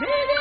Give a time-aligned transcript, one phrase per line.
[0.00, 0.38] 你的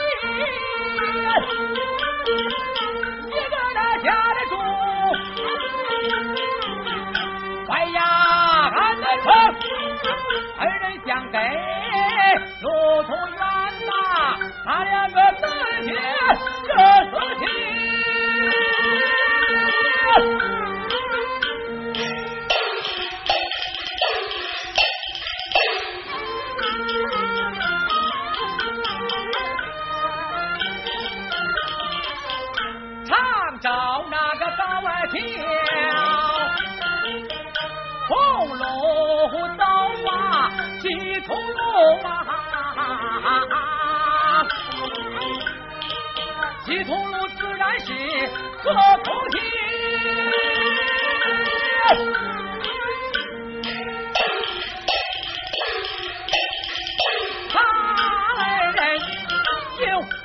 [46.65, 47.87] 西通路自然是
[48.61, 48.73] 个
[49.03, 49.39] 通天，
[57.49, 57.55] 他
[58.73, 58.77] 人
[59.79, 59.83] 有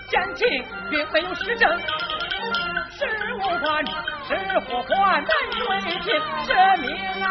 [0.08, 0.42] 奸情，
[0.90, 1.70] 并没有实证，
[2.98, 3.84] 是无官，
[4.52, 6.12] 是祸患，难以为情，
[6.44, 6.86] 是命
[7.24, 7.26] 啊。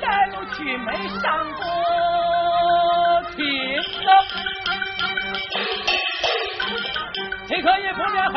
[0.00, 0.88] 来路去没
[1.20, 1.64] 上过。
[7.48, 8.34] 这可以不免黑。